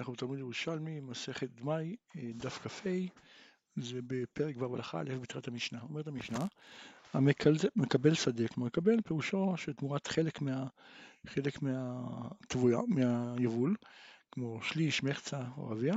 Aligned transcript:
אנחנו 0.00 0.12
בתלמוד 0.12 0.38
ירושלמי, 0.38 1.00
מסכת 1.00 1.48
דמאי, 1.50 1.96
אה, 2.16 2.30
דף 2.34 2.58
כ"ה, 2.58 2.90
זה 3.76 4.00
בפרק 4.06 4.56
ו' 4.58 4.76
הלכה 4.76 5.00
א' 5.00 5.18
בתחילת 5.22 5.48
המשנה. 5.48 5.80
אומרת 5.82 6.06
המשנה, 6.06 6.38
המקבל 7.14 8.14
שדה, 8.14 8.48
כלומר 8.48 8.66
מקבל 8.66 9.00
פירושו 9.04 9.56
שתמורת 9.56 10.06
חלק, 10.06 10.40
מה, 10.40 10.66
חלק 11.26 11.62
מהתבויה, 11.62 12.78
מהיבול, 12.88 13.76
כמו 14.32 14.62
שליש, 14.62 15.02
מחצה 15.02 15.40
או 15.56 15.68
רביע, 15.68 15.94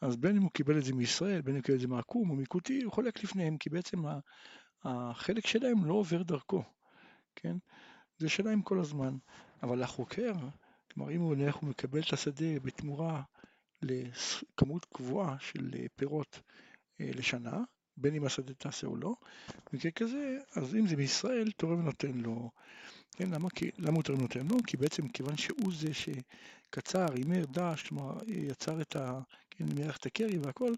אז 0.00 0.16
בין 0.16 0.36
אם 0.36 0.42
הוא 0.42 0.50
קיבל 0.50 0.78
את 0.78 0.84
זה 0.84 0.94
מישראל, 0.94 1.40
בין 1.40 1.54
אם 1.54 1.58
הוא 1.60 1.64
קיבל 1.64 1.76
את 1.76 1.80
זה 1.80 1.88
מעקום 1.88 2.30
או 2.30 2.36
מקוטי, 2.36 2.82
הוא 2.82 2.92
חולק 2.92 3.24
לפניהם, 3.24 3.58
כי 3.58 3.70
בעצם 3.70 3.98
החלק 4.84 5.46
שלהם 5.46 5.84
לא 5.84 5.94
עובר 5.94 6.22
דרכו, 6.22 6.62
כן? 7.36 7.56
זה 8.18 8.28
שלהם 8.28 8.62
כל 8.62 8.80
הזמן. 8.80 9.16
אבל 9.62 9.82
החוקר, 9.82 10.32
כלומר 10.92 11.12
אם 11.12 11.20
הוא 11.20 11.34
הולך 11.34 11.56
הוא 11.56 11.68
מקבל 11.68 12.00
את 12.00 12.12
השדה 12.12 12.60
בתמורה 12.62 13.22
לכמות 13.82 14.84
קבועה 14.84 15.36
של 15.40 15.70
אה, 15.74 15.86
פירות 15.96 16.40
אה, 17.00 17.10
לשנה, 17.14 17.60
בין 17.96 18.14
אם 18.14 18.24
השדה 18.24 18.54
תעשה 18.54 18.86
או 18.86 18.96
לא, 18.96 19.14
במקרה 19.72 19.90
כזה, 19.90 20.38
אז 20.56 20.74
אם 20.74 20.86
זה 20.86 20.96
מישראל, 20.96 21.50
תורם 21.50 21.82
נותן 21.82 22.12
לו. 22.14 22.50
כן, 23.16 23.30
למה, 23.30 23.50
כי, 23.50 23.70
למה 23.78 23.96
הוא 23.96 24.02
תורם 24.02 24.20
נותן 24.20 24.46
לו? 24.46 24.56
כי 24.66 24.76
בעצם 24.76 25.08
כיוון 25.08 25.36
שהוא 25.36 25.72
זה 25.72 25.88
שקצר, 25.94 27.06
הימר, 27.14 27.44
דש, 27.44 27.82
כלומר 27.82 28.18
יצר 28.26 28.80
את 28.80 28.96
ה... 28.96 29.20
כן, 29.50 29.64
מירך 29.64 29.96
את 29.96 30.06
הקרי 30.06 30.38
והכל, 30.38 30.72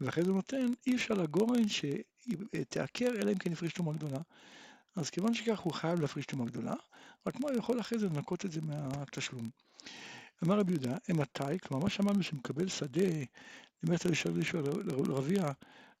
ואחרי 0.00 0.24
זה 0.24 0.32
נותן, 0.32 0.66
אי 0.86 0.94
אפשר 0.94 1.14
לגורן 1.14 1.68
שתעקר 1.68 3.08
אלא 3.08 3.30
אם 3.32 3.38
כן 3.38 3.52
יפריש 3.52 3.72
תרומה 3.72 3.92
גדולה. 3.92 4.18
אז 4.96 5.10
כיוון 5.10 5.34
שכך 5.34 5.60
הוא 5.60 5.72
חייב 5.72 6.00
להפריש 6.00 6.26
תרומה 6.26 6.44
גדולה, 6.44 6.74
רק 7.26 7.40
מה 7.40 7.48
הוא 7.48 7.58
יכול 7.58 7.80
אחרי 7.80 7.98
זה 7.98 8.06
לנקות 8.06 8.44
את 8.44 8.52
זה 8.52 8.60
מהתשלום. 8.60 9.50
אמר 10.44 10.58
רבי 10.58 10.72
יהודה, 10.72 10.96
אמתי, 11.10 11.58
כלומר 11.62 11.84
מה 11.84 11.90
שאמרנו 11.90 12.22
שמקבל 12.22 12.68
שדה 12.68 13.08
למטר 13.82 14.10
לשאול 14.10 14.40
לרביע, 14.86 15.52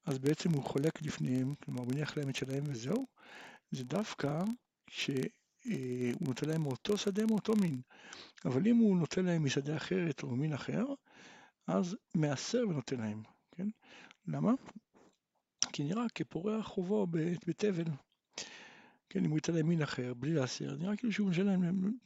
אז 0.06 0.18
בעצם 0.18 0.50
הוא 0.50 0.62
חולק 0.62 1.02
לפניהם, 1.02 1.54
כלומר 1.54 1.80
הוא 1.80 1.88
מניח 1.88 2.16
להם 2.16 2.28
את 2.28 2.36
שלהם 2.36 2.64
וזהו, 2.66 3.06
זה 3.70 3.84
דווקא 3.84 4.44
שהוא 4.90 5.28
נותן 6.20 6.48
להם 6.48 6.62
מאותו 6.62 6.98
שדה 6.98 7.26
מאותו 7.26 7.56
מין, 7.56 7.80
אבל 8.44 8.66
אם 8.66 8.76
הוא 8.76 8.96
נותן 8.96 9.24
להם 9.24 9.44
משדה 9.44 9.76
אחרת 9.76 10.22
או 10.22 10.36
מין 10.36 10.52
אחר, 10.52 10.84
אז 11.66 11.96
מעשר 12.14 12.64
ונותן 12.68 13.00
להם, 13.00 13.22
כן? 13.56 13.68
למה? 14.26 14.52
כי 15.72 15.84
נראה 15.84 16.04
כפורע 16.14 16.62
חובו 16.62 17.06
בתבל. 17.46 17.84
כן, 19.08 19.24
אם 19.24 19.30
הוא 19.30 19.38
ייתן 19.38 19.54
להם 19.54 19.68
מין 19.68 19.82
אחר, 19.82 20.14
בלי 20.14 20.34
להסיר, 20.34 20.76
נראה 20.80 20.96
כאילו 20.96 21.12
שהוא 21.12 21.30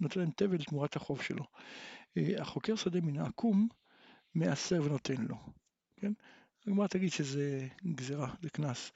נותן 0.00 0.20
להם 0.20 0.30
תבל 0.36 0.64
תמורת 0.64 0.96
החוב 0.96 1.22
שלו. 1.22 1.44
החוקר 2.38 2.76
שדה 2.76 3.00
מן 3.00 3.18
העקום, 3.18 3.68
מעשר 4.34 4.82
ונותן 4.82 5.22
לו, 5.28 5.36
כן? 5.96 6.12
הגמרא 6.66 6.86
תגיד 6.86 7.12
שזה 7.12 7.68
גזירה, 7.86 8.34
זה 8.42 8.50
קנס. 8.50 8.92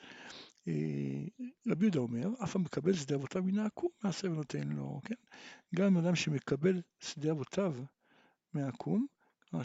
אה, 0.68 0.72
רבי 1.66 1.84
יהודה 1.84 1.98
אומר, 1.98 2.28
אף 2.44 2.56
המקבל 2.56 2.94
שדה 2.94 3.14
אבותיו 3.14 3.42
מן 3.42 3.58
העקום, 3.58 3.90
מעשר 4.04 4.30
ונותן 4.30 4.68
לו, 4.68 5.00
כן? 5.04 5.14
גם 5.74 5.96
אדם 5.96 6.14
שמקבל 6.14 6.82
שדה 7.00 7.30
אבותיו 7.30 7.74
מהעקום, 8.54 9.06
כלומר 9.48 9.64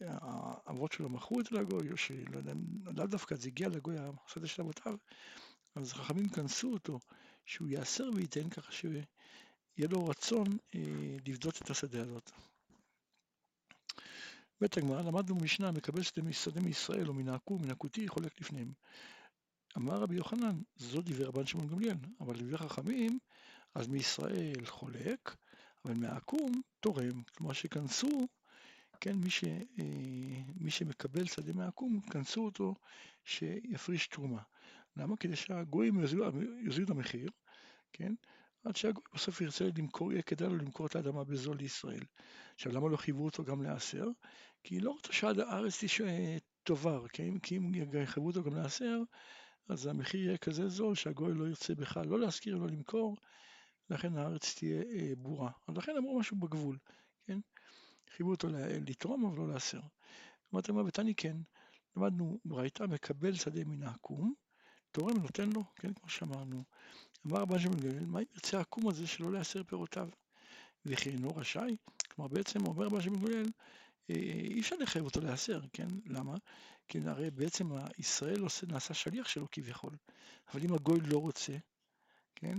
שהאבות 0.00 0.92
שלו 0.92 1.08
מכרו 1.08 1.40
את 1.40 1.46
זה 1.46 1.56
לגוי, 1.56 1.92
או 1.92 1.96
שלא 1.96 2.36
יודע, 2.36 2.52
לאו 2.84 3.06
דווקא 3.06 3.34
זה 3.34 3.48
הגיע 3.48 3.68
לגוי, 3.68 3.96
השדה 4.26 4.46
של 4.46 4.62
אבותיו, 4.62 4.96
אז 5.74 5.92
חכמים 5.92 6.28
כנסו 6.28 6.72
אותו, 6.72 6.98
שהוא 7.46 7.68
יאסר 7.68 8.10
וייתן 8.14 8.50
ככה 8.50 8.72
שיהיה 9.76 9.88
לו 9.88 10.06
רצון 10.06 10.46
אה, 10.74 11.16
לבדות 11.26 11.62
את 11.62 11.70
השדה 11.70 12.02
הזאת. 12.02 12.30
בית 14.60 14.76
הגמרא, 14.76 15.02
למדנו 15.02 15.34
במשנה, 15.34 15.72
מקבל 15.72 16.02
שדה 16.32 16.60
מישראל 16.60 17.08
או 17.08 17.14
מן 17.14 17.28
העקום, 17.28 17.62
מן 17.62 17.70
הכותי, 17.70 18.08
חולק 18.08 18.40
לפניהם. 18.40 18.72
אמר 19.76 19.94
רבי 19.94 20.14
יוחנן, 20.14 20.60
זו 20.76 21.02
דברי 21.02 21.24
רבן 21.24 21.46
שמעון 21.46 21.68
גמליאל, 21.68 21.96
אבל 22.20 22.36
דברי 22.36 22.58
חכמים, 22.58 23.18
אז 23.74 23.88
מישראל 23.88 24.66
חולק, 24.66 25.36
אבל 25.84 25.94
מהעקום 25.94 26.62
תורם. 26.80 27.22
כלומר 27.36 27.52
שכנסו, 27.52 28.28
כן, 29.00 29.16
מי, 29.16 29.30
ש, 29.30 29.44
אה, 29.44 30.42
מי 30.56 30.70
שמקבל 30.70 31.26
שדה 31.26 31.52
מהעקום, 31.52 32.00
כנסו 32.00 32.44
אותו 32.44 32.74
שיפריש 33.24 34.06
תרומה. 34.06 34.42
למה? 34.96 35.16
כדי 35.16 35.36
שהגויים 35.36 36.00
יוזילו 36.60 36.84
את 36.84 36.90
המחיר, 36.90 37.30
כן? 37.92 38.14
עד 38.64 38.76
שהגוי 38.76 39.04
בסוף 39.14 39.40
ירצה 39.40 39.64
למכור, 39.78 40.12
יהיה 40.12 40.22
כדאי 40.22 40.48
לו 40.48 40.56
למכור 40.56 40.86
את 40.86 40.96
האדמה 40.96 41.24
בזול 41.24 41.56
לישראל. 41.56 42.04
עכשיו, 42.54 42.72
למה 42.72 42.88
לא 42.88 42.96
חייבו 42.96 43.24
אותו 43.24 43.44
גם 43.44 43.62
לעשר? 43.62 44.06
כי 44.62 44.80
לא 44.80 44.90
רוצה 44.90 45.12
שעד 45.12 45.38
הארץ 45.40 45.80
תאבר, 46.62 47.08
כן? 47.08 47.38
כי 47.38 47.56
אם 47.56 47.72
יחייבו 47.74 48.26
אותו 48.26 48.42
גם 48.42 48.54
לעשר, 48.56 48.98
אז 49.68 49.86
המחיר 49.86 50.20
יהיה 50.20 50.38
כזה 50.38 50.68
זול 50.68 50.94
שהגוי 50.94 51.34
לא 51.34 51.48
ירצה 51.48 51.74
בכלל 51.74 52.06
לא 52.06 52.20
להשכיר 52.20 52.56
ולא 52.56 52.66
למכור, 52.66 53.16
לכן 53.90 54.16
הארץ 54.16 54.54
תהיה 54.54 54.82
אה, 54.82 55.12
בורה. 55.16 55.50
אז 55.68 55.76
לכן 55.76 55.96
אמרו 55.96 56.18
משהו 56.18 56.36
בגבול, 56.36 56.78
כן? 57.26 57.38
חייבו 58.16 58.30
אותו 58.30 58.48
לתרום 58.86 59.24
אבל 59.24 59.36
לא 59.36 59.48
לעשר. 59.48 59.80
אמרתי 60.54 60.72
מה 60.72 60.82
בתני 60.82 61.14
כן, 61.14 61.36
למדנו 61.96 62.38
ברייתא 62.44 62.82
מקבל 62.82 63.34
שדה 63.34 63.64
מן 63.64 63.82
העקום, 63.82 64.34
תורם 64.90 65.16
נותן 65.16 65.50
לו, 65.50 65.64
כן, 65.76 65.92
כמו 65.94 66.08
שאמרנו. 66.08 66.64
אמר 67.26 67.40
רבן 67.40 67.58
שמעון 67.58 67.80
גליל, 67.80 68.06
מה 68.06 68.18
אם 68.20 68.24
ירצה 68.34 68.58
העקום 68.58 68.88
הזה 68.88 69.06
שלא 69.06 69.32
לעשר 69.32 69.62
פירותיו? 69.64 70.08
וכי 70.86 71.10
אינו 71.10 71.36
רשאי? 71.36 71.76
כלומר 72.08 72.28
בעצם 72.28 72.66
אומר 72.66 72.86
רבן 72.86 73.02
שמעון 73.02 73.24
גליל, 73.24 73.50
אה, 74.10 74.14
אי 74.14 74.60
אפשר 74.60 74.76
לחייב 74.76 75.04
אותו 75.04 75.20
לעשר, 75.20 75.60
כן? 75.72 75.88
למה? 76.06 76.34
כי 76.88 76.98
הרי 77.06 77.30
בעצם 77.30 77.70
ישראל 77.98 78.40
עושה, 78.40 78.66
נעשה 78.66 78.94
שליח 78.94 79.28
שלו 79.28 79.46
כביכול, 79.52 79.96
אבל 80.52 80.62
אם 80.62 80.74
הגוי 80.74 81.00
לא 81.00 81.18
רוצה, 81.18 81.56
כן? 82.34 82.58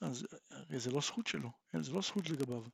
אז 0.00 0.26
הרי 0.50 0.80
זה 0.80 0.90
לא 0.90 1.00
זכות 1.00 1.26
שלו, 1.26 1.50
כן? 1.68 1.82
זה 1.82 1.92
לא 1.92 2.00
זכות 2.00 2.30
לגביו, 2.30 2.64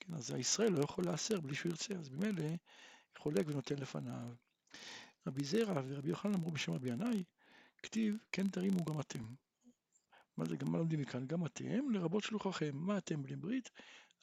כן? 0.00 0.14
אז 0.14 0.30
הישראל 0.30 0.72
לא 0.72 0.84
יכול 0.84 1.04
לעשר 1.04 1.40
בלי 1.40 1.54
שהוא 1.54 1.70
ירצה, 1.70 1.94
אז 1.94 2.08
ממילא 2.08 2.44
חולק 3.18 3.46
ונותן 3.48 3.78
לפניו. 3.78 4.34
רבי 5.26 5.44
זרע 5.44 5.82
ורבי 5.86 6.08
יוחנן 6.08 6.34
אמרו 6.34 6.50
בשם 6.50 6.72
רבי 6.72 6.90
ינאי, 6.90 7.24
כתיב 7.82 8.16
כן 8.32 8.48
תרימו 8.48 8.84
גם 8.84 9.00
אתם. 9.00 9.24
מה 10.36 10.44
זה, 10.44 10.56
גם 10.56 10.72
מה 10.72 10.78
לומדים 10.78 11.00
מכאן? 11.00 11.26
גם 11.26 11.46
אתם, 11.46 11.90
לרבות 11.90 12.24
שלוחכם. 12.24 12.70
מה 12.74 12.98
אתם 12.98 13.22
בני 13.22 13.36
ברית? 13.36 13.70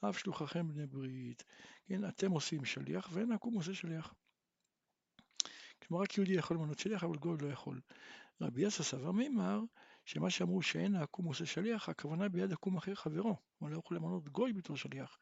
אף 0.09 0.19
שלוחכם 0.19 0.67
בני 0.67 0.87
ברית. 0.87 1.43
כן, 1.85 2.07
אתם 2.07 2.31
עושים 2.31 2.65
שליח 2.65 3.09
ואין 3.11 3.31
עקום 3.31 3.53
עושה 3.53 3.73
שליח. 3.73 4.13
כלומר 5.83 6.03
רק 6.03 6.17
יהודי 6.17 6.33
יכול 6.33 6.57
למנות 6.57 6.79
שליח 6.79 7.03
אבל 7.03 7.17
גוי 7.17 7.37
לא 7.41 7.47
יכול. 7.47 7.81
רבי 8.41 8.61
יסא 8.61 8.83
סבר 8.83 9.11
מימר 9.11 9.59
שמה 10.05 10.29
שאמרו 10.29 10.61
שאין 10.61 10.95
העקום 10.95 11.25
עושה 11.25 11.45
שליח 11.45 11.89
הכוונה 11.89 12.29
ביד 12.29 12.51
עקום 12.51 12.77
אחר 12.77 12.95
חברו. 12.95 13.35
הוא 13.57 13.69
לא 13.69 13.77
יכול 13.77 13.97
למנות 13.97 14.29
גוי 14.29 14.53
בתור 14.53 14.77
שליח. 14.77 15.17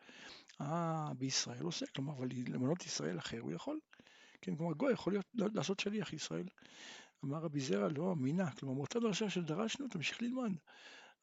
אה, 0.61 1.13
בישראל 1.17 1.63
עושה, 1.63 1.85
כלומר 1.95 2.13
אבל 2.13 2.27
למנות 2.47 2.85
ישראל 2.85 3.19
אחר 3.19 3.39
הוא 3.39 3.51
יכול. 3.51 3.79
כן, 4.41 4.55
כלומר 4.55 4.73
גוי 4.73 4.93
יכול 4.93 5.13
להיות, 5.13 5.55
לעשות 5.55 5.79
שליח 5.79 6.13
ישראל. 6.13 6.47
אמר 7.25 7.37
רבי 7.37 7.59
זרע 7.59 7.87
לא 7.89 8.11
אמינה, 8.11 8.51
כלומר 8.51 8.75
מאותה 8.75 8.99
דרשה 8.99 9.29
שדרשנו 9.29 9.87
תמשיך 9.87 10.21
ללמוד. 10.21 10.51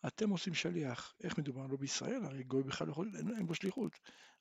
אתם 0.07 0.31
עושים 0.31 0.55
שליח, 0.55 1.15
איך 1.25 1.39
מדובר? 1.39 1.67
לא 1.67 1.77
בישראל, 1.77 2.25
הרי 2.25 2.43
גוי 2.43 2.63
בכלל 2.63 2.87
לא 2.87 2.93
יכול, 2.93 3.11
אין, 3.19 3.37
אין 3.37 3.47
בו 3.47 3.55
שליחות. 3.55 3.93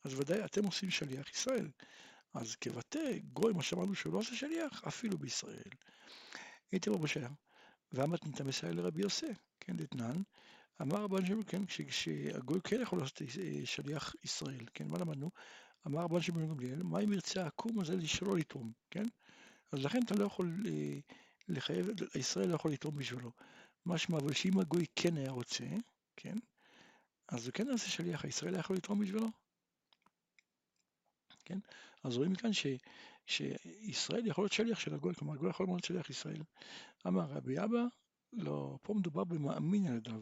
אז 0.04 0.20
ודאי 0.20 0.46
אתם 0.46 0.66
עושים 0.66 0.90
שליח 0.90 1.30
ישראל. 1.30 1.70
אז 2.34 2.56
כבטא 2.56 3.18
גוי, 3.34 3.54
מה 3.54 3.64
שאמרנו 3.64 3.96
שהוא 3.96 4.14
לא 4.14 4.20
עושה 4.20 4.36
שליח, 4.36 4.84
אפילו 4.88 5.18
בישראל. 5.18 5.70
הייתי 6.72 6.90
רב 6.90 7.04
אשר, 7.04 7.28
והמתנית 7.92 8.42
המסייע 8.42 8.74
לרבי 8.74 9.02
יוסי, 9.02 9.34
כן, 9.60 9.78
דתנן, 9.78 10.22
אמר 10.82 10.98
רבן 10.98 11.26
שמעון, 11.26 11.44
כן, 11.48 11.66
כשהגוי 11.66 12.60
כן 12.64 12.82
יכול 12.82 13.00
לעשות 13.00 13.22
אה, 13.22 13.66
שליח 13.66 14.16
ישראל, 14.24 14.66
כן, 14.74 14.88
מה 14.88 14.98
למדנו? 14.98 15.32
אמר 15.88 16.02
רבן 16.02 16.22
שמעון 16.22 16.48
גמליאל, 16.48 16.84
מה 16.84 17.00
אם 17.00 17.14
ירצה 17.14 17.44
העקום 17.44 17.80
הזה 17.80 18.08
שלא 18.08 18.38
לתרום, 18.38 18.72
כן? 18.92 19.06
אז 19.72 19.86
לכן 19.86 20.00
אתה 20.06 20.16
לא 20.16 20.26
יכול 20.26 20.64
אה, 20.66 21.00
לחייב, 21.48 21.88
ישראל 22.16 22.50
לא 22.50 22.56
יכול 22.56 22.72
לתרום 22.72 22.96
בשבילו. 22.96 23.32
משמע, 23.86 24.18
אבל 24.18 24.34
שאם 24.34 24.60
הגוי 24.60 24.86
כן 24.96 25.18
היה 25.18 25.32
רוצה, 25.32 25.66
כן, 26.16 26.38
אז 27.28 27.46
הוא 27.46 27.54
כן 27.54 27.68
יעשה 27.68 27.90
שליח, 27.90 28.24
הישראל 28.26 28.54
היה 28.54 28.60
יכול 28.60 28.76
לתרום 28.76 29.00
בשבילו. 29.00 29.28
כן? 31.46 31.60
אז 32.04 32.18
רואים 32.18 32.32
מכאן 32.32 32.54
ש, 32.54 32.66
שישראל 33.28 34.28
יכול 34.28 34.44
להיות 34.44 34.54
שליח 34.54 34.80
של 34.80 34.94
הגוי, 34.94 35.16
כלומר 35.16 35.34
הגוי 35.34 35.50
יכול 35.50 35.68
להיות 35.68 35.84
שליח 35.84 36.10
ישראל. 36.10 36.42
אמר 37.08 37.26
רבי 37.26 37.60
אבא, 37.60 37.84
לא, 38.34 38.78
פה 38.82 38.94
מדובר 38.94 39.24
במאמין 39.24 39.88
על 39.88 39.96
ידיו. 39.96 40.22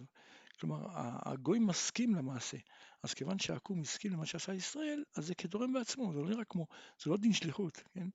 כלומר, 0.60 0.86
הגוי 1.26 1.60
מסכים 1.60 2.16
למעשה. 2.16 2.58
אז 3.04 3.14
כיוון 3.14 3.40
שהעקום 3.40 3.82
הסכים 3.82 4.14
למה 4.14 4.26
שעשה 4.26 4.54
ישראל, 4.54 5.04
אז 5.16 5.26
זה 5.26 5.36
כתורם 5.36 5.74
בעצמו, 5.74 6.14
זה 6.14 6.20
לא 6.20 6.30
נראה 6.30 6.44
כמו, 6.44 6.68
זה 7.04 7.10
לא 7.10 7.18
דין 7.18 7.34
שליחות, 7.34 7.84
כן? 7.94 8.08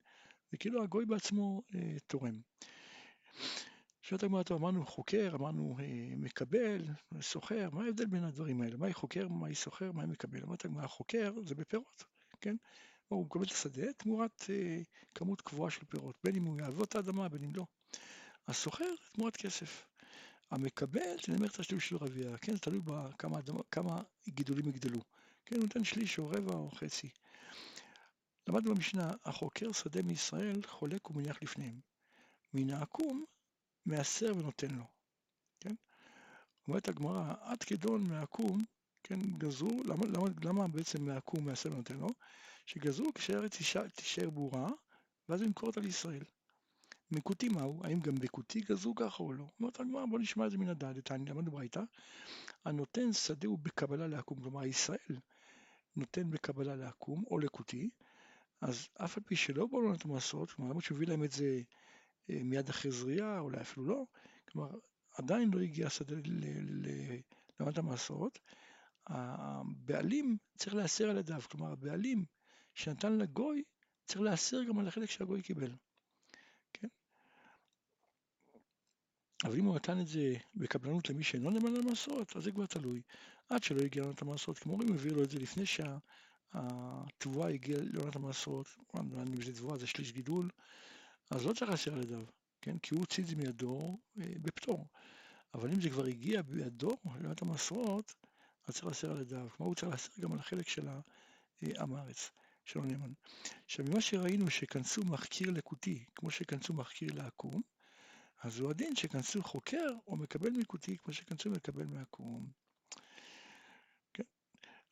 זה 0.51 0.57
כאילו 0.57 0.83
הגוי 0.83 1.07
בעצמו 1.07 1.63
אה, 1.75 1.97
תורם. 2.07 2.41
שואלת 4.03 4.23
הגמרא, 4.23 4.43
אמרנו 4.53 4.87
חוקר, 4.87 5.31
אמרנו 5.35 5.77
אה, 5.81 6.17
מקבל, 6.17 6.85
סוחר, 7.21 7.69
מה 7.73 7.85
ההבדל 7.85 8.07
בין 8.07 8.25
הדברים 8.25 8.61
האלה? 8.61 8.77
מהי 8.77 8.95
חוקר, 8.95 9.29
מהי 9.29 9.55
סוחר, 9.55 9.93
מהי 9.93 10.07
מקבל? 10.07 10.43
אמרת 10.43 10.65
הגמרא, 10.65 10.87
חוקר 10.87 11.33
זה 11.45 11.55
בפירות, 11.55 12.05
כן? 12.41 12.57
הוא 13.09 13.25
מקבל 13.27 13.45
את 13.45 13.51
השדה 13.51 13.93
תמורת 13.93 14.45
אה, 14.51 14.81
כמות 15.15 15.41
קבועה 15.41 15.71
של 15.71 15.85
פירות, 15.85 16.17
בין 16.25 16.37
אם 16.37 16.45
הוא 16.45 16.61
יעבוד 16.61 16.87
את 16.89 16.95
האדמה, 16.95 17.29
בין 17.29 17.45
אם 17.45 17.53
לא. 17.57 17.67
הסוחר 18.49 18.95
תמורת 19.13 19.37
כסף. 19.37 19.87
המקבל, 20.51 21.17
זה 21.27 21.33
נאמר 21.33 21.47
השליש 21.59 21.89
של 21.89 21.97
רבייה, 21.97 22.39
כן, 22.39 22.53
זה 22.53 22.59
תלוי 22.59 22.81
בכמה 22.85 23.39
כמה 23.71 24.03
גידולים 24.29 24.69
יגדלו. 24.69 25.01
כן, 25.47 25.57
הוא 25.57 25.65
נותן 25.65 25.85
שליש 25.85 26.19
או 26.19 26.29
רבע 26.29 26.55
או 26.55 26.71
חצי. 26.71 27.09
למדנו 28.49 28.75
במשנה, 28.75 29.11
החוקר 29.25 29.73
שדה 29.73 30.03
מישראל 30.03 30.61
חולק 30.67 31.11
ומניח 31.11 31.43
לפניהם. 31.43 31.81
מן 32.55 32.71
העקום 32.71 33.25
מעשר 33.87 34.33
ונותן 34.37 34.71
לו. 34.71 34.85
כן? 35.61 35.75
אומרת 36.69 36.89
הגמרא, 36.89 37.35
עד 37.41 37.63
כדון 37.63 38.09
מעקום, 38.09 38.65
כן, 39.03 39.21
גזרו, 39.39 39.83
למה, 39.85 40.07
למה, 40.07 40.29
למה 40.45 40.69
בעצם 40.69 41.07
מעקום 41.07 41.45
מעשר 41.45 41.73
ונותן 41.73 41.97
לו? 41.97 42.09
שגזרו 42.67 43.13
כשארץ 43.15 43.57
תישאר 43.97 44.31
ברורה, 44.31 44.69
ואז 45.29 45.43
ימכור 45.43 45.69
אותה 45.69 45.81
לישראל. 45.81 46.25
מקוטי 47.11 47.49
מהו? 47.49 47.81
האם 47.85 48.01
גם 48.01 48.15
בקוטי 48.15 48.61
גזרו 48.61 48.95
ככה 48.95 49.23
או 49.23 49.33
לא? 49.33 49.45
אומרת 49.61 49.81
הגמרא, 49.81 50.07
בוא 50.07 50.19
נשמע 50.19 50.47
את 50.47 50.51
זה 50.51 50.59
מן 50.59 50.69
הדעת, 50.69 50.97
תעני, 50.99 51.25
למדנו 51.25 51.51
ברייתא, 51.51 51.81
הנותן 52.65 53.13
שדה 53.13 53.49
הוא 53.49 53.59
בקבלה 53.59 54.07
לעקום, 54.07 54.41
כלומר 54.41 54.65
ישראל 54.65 55.17
נותן 55.97 56.31
בקבלה 56.31 56.77
לעקום 56.77 57.25
או 57.31 57.39
לקוטי, 57.39 57.91
אז 58.61 58.89
אף 59.05 59.17
על 59.17 59.23
פי 59.27 59.37
שלא 59.37 59.67
באו 59.67 59.83
לנו 59.83 59.95
את 59.95 60.05
המעשרות, 60.05 60.51
כלומר 60.51 60.71
למרות 60.71 60.85
הביא 60.91 61.07
להם 61.07 61.25
את 61.25 61.33
זה 61.33 61.63
מיד 62.29 62.69
אחרי 62.69 62.91
זריעה, 62.91 63.39
אולי 63.39 63.61
אפילו 63.61 63.87
לא, 63.87 64.05
כלומר 64.49 64.71
עדיין 65.13 65.51
לא 65.51 65.61
הגיע 65.61 65.87
השדה 65.87 66.17
לעומת 67.61 67.79
המעשרות, 67.79 68.39
הבעלים 69.07 70.37
צריך 70.57 70.75
להסר 70.75 71.11
על 71.11 71.19
ידיו, 71.19 71.41
כלומר 71.51 71.73
הבעלים 71.73 72.25
שנתן 72.75 73.13
לגוי 73.13 73.63
צריך 74.07 74.21
להסר 74.21 74.65
גם 74.65 74.79
על 74.79 74.89
החלק 74.89 75.11
שהגוי 75.11 75.43
קיבל. 75.43 75.75
כן? 76.73 76.89
אבל 79.45 79.59
אם 79.59 79.65
הוא 79.65 79.75
נתן 79.77 80.01
את 80.01 80.07
זה 80.07 80.35
בקבלנות 80.55 81.11
למי 81.11 81.25
שאינו 81.25 81.51
נאמן 81.51 81.73
למעשרות, 81.73 82.37
אז 82.37 82.45
זה 82.45 82.53
כבר 82.53 82.67
תלוי. 82.67 83.03
עד 83.49 83.63
שלא 83.63 83.81
הגיע 83.81 84.03
לעונת 84.03 84.23
המעשרות, 84.23 84.59
כמו 84.59 84.83
אם 84.83 84.95
הביא 84.95 85.13
לו 85.13 85.25
את 85.25 85.31
זה 85.31 85.39
לפני 85.39 85.67
שה... 85.67 85.99
התבואה 86.53 87.49
הגיעה 87.49 87.81
לעונת 87.83 88.17
המעשרות, 88.17 88.67
אם 89.01 89.43
זה 89.43 89.53
תבואה 89.53 89.79
זה 89.79 89.87
שליש 89.87 90.13
גידול, 90.13 90.49
אז 91.31 91.47
לא 91.47 91.53
צריך 91.53 91.71
להסיר 91.71 91.95
על 91.95 92.03
ידיו, 92.03 92.25
כן? 92.63 92.79
כי 92.79 92.95
הוא 92.95 93.01
הוציא 93.01 93.23
את 93.23 93.29
זה 93.29 93.37
מידו 93.37 93.99
אה, 94.21 94.27
בפטור. 94.43 94.87
אבל 95.55 95.71
אם 95.71 95.81
זה 95.81 95.91
כבר 95.91 96.05
הגיע 96.05 96.43
בידו 96.43 96.97
לעונת 97.05 97.43
המעשרות, 97.43 98.15
אז 98.67 98.75
צריך 98.75 98.87
להסיר 98.87 99.11
על 99.11 99.21
ידיו. 99.21 99.49
כלומר 99.57 99.69
הוא 99.69 99.75
צריך 99.75 99.93
להסיר 99.93 100.25
גם 100.25 100.33
על 100.33 100.39
החלק 100.39 100.69
של 100.69 100.89
עם 101.63 101.95
הארץ, 101.95 102.31
של 102.65 102.81
הנאמן. 102.81 103.13
עכשיו 103.65 103.85
ממה 103.85 104.01
שראינו 104.01 104.51
שכנסו 104.51 105.05
מחקיר 105.05 105.51
לקוטי, 105.51 106.05
כמו 106.15 106.31
שכנסו 106.31 106.75
מחקיר 106.75 107.15
לעקום, 107.15 107.63
אז 108.43 108.59
הוא 108.59 108.71
הדין 108.71 108.97
שכנסו 108.97 109.43
חוקר 109.43 109.87
או 110.07 110.17
מקבל 110.17 110.51
מקוטי 110.51 110.97
כמו 110.99 111.13
שכנסו 111.13 111.51
מקבל 111.51 111.87
מעקום. 111.87 112.51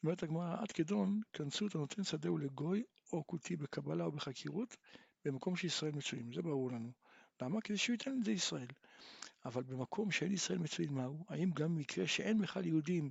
אומרת 0.04 0.22
הגמרא, 0.22 0.56
עד 0.60 0.72
כדון, 0.72 1.20
כנסות 1.32 1.74
הנותן 1.74 2.04
שדהו 2.04 2.38
לגוי 2.38 2.84
או 3.12 3.26
כותי 3.26 3.56
בקבלה 3.56 4.04
או 4.04 4.12
בחקירות, 4.12 4.76
במקום 5.26 5.56
שישראל 5.56 5.92
מצויים. 5.92 6.32
זה 6.32 6.42
ברור 6.42 6.70
לנו. 6.70 6.92
למה? 7.42 7.60
כדי 7.60 7.76
שהוא 7.76 7.94
ייתן 7.94 8.18
את 8.18 8.24
זה 8.24 8.32
ישראל. 8.32 8.66
אבל 9.44 9.62
במקום 9.62 10.10
שאין 10.10 10.32
ישראל 10.32 10.58
מצויים 10.58 10.94
מהו? 10.94 11.24
האם 11.28 11.50
גם 11.50 11.74
במקרה 11.74 12.06
שאין 12.06 12.38
בכלל 12.38 12.66
יהודים, 12.66 13.10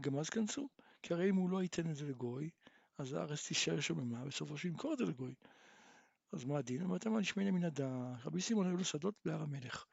גם 0.00 0.18
אז 0.18 0.30
כנסו? 0.30 0.68
כי 1.02 1.14
הרי 1.14 1.30
אם 1.30 1.36
הוא 1.36 1.50
לא 1.50 1.62
ייתן 1.62 1.90
את 1.90 1.96
זה 1.96 2.06
לגוי, 2.06 2.50
אז 2.98 3.12
הארץ 3.12 3.46
תישאר 3.46 3.80
שוממה, 3.80 4.24
בסופו 4.24 4.58
של 4.58 4.68
ימכור 4.68 4.92
את 4.92 4.98
זה 4.98 5.04
לגוי. 5.04 5.34
אז 6.32 6.44
מה 6.44 6.58
הדין? 6.58 6.82
אומרת 6.82 7.06
מה 7.06 7.20
נשמענה 7.20 7.50
מן 7.50 7.64
הדעת. 7.64 8.26
רבי 8.26 8.40
סימון 8.40 8.66
היו 8.66 8.76
לו 8.76 8.84
שדות 8.84 9.14
בהר 9.24 9.42
המלך. 9.42 9.84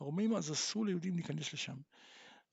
הרומים 0.00 0.34
אז 0.34 0.52
אסרו 0.52 0.84
ליהודים 0.84 1.14
להיכנס 1.14 1.52
לשם. 1.52 1.76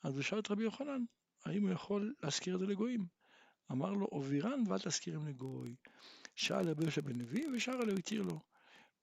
אז 0.04 0.16
הוא 0.16 0.24
שאל 0.24 0.40
את 0.40 0.52
רבי 0.52 0.64
יוחנן, 0.64 1.04
האם 1.46 1.64
הוא 1.64 1.72
יכול 1.72 2.14
להשכיר 2.24 2.56
את 2.56 2.60
זה 2.60 2.66
לגויים? 2.66 3.06
אמר 3.72 3.94
לו, 3.94 4.06
עובירן 4.06 4.64
ואל 4.68 4.80
תזכירם 4.80 5.28
לגוי. 5.28 5.76
שאל 6.36 6.70
רבי 6.70 6.86
יושב 6.86 7.06
בן 7.06 7.18
לוי 7.18 7.48
ושאר 7.56 7.74
עליו 7.74 7.98
התיר 7.98 8.22
לו. 8.22 8.40